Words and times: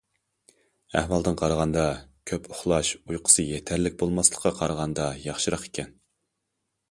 ئەھۋالدىن 0.99 1.35
قارىغاندا، 1.41 1.83
كۆپ 2.31 2.49
ئۇخلاش 2.53 2.89
ئۇيقۇسى 2.97 3.47
يېتەرلىك 3.49 4.01
بولماسلىققا 4.01 4.53
قارىغاندا، 4.61 5.07
ياخشىراق 5.27 5.69
ئىكەن. 5.69 5.93